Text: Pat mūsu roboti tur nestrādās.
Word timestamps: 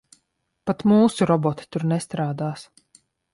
Pat 0.69 0.79
mūsu 0.91 1.27
roboti 1.31 1.67
tur 1.77 1.85
nestrādās. 1.93 2.65